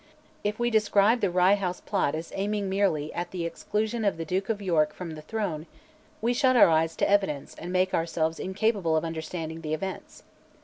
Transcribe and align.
If 0.43 0.57
we 0.57 0.71
describe 0.71 1.21
the 1.21 1.29
Rye 1.29 1.53
House 1.53 1.79
Plot 1.79 2.15
as 2.15 2.31
aiming 2.33 2.67
merely 2.67 3.13
at 3.13 3.29
"the 3.29 3.45
exclusion 3.45 4.03
of 4.03 4.17
the 4.17 4.25
Duke 4.25 4.49
of 4.49 4.59
York 4.59 4.93
from 4.95 5.11
the 5.11 5.21
throne," 5.21 5.67
we 6.21 6.33
shut 6.33 6.55
our 6.55 6.69
eyes 6.69 6.95
to 6.95 7.07
evidence 7.07 7.53
and 7.53 7.71
make 7.71 7.93
ourselves 7.93 8.39
incapable 8.39 8.97
of 8.97 9.05
understanding 9.05 9.61
the 9.61 9.75
events. 9.75 10.23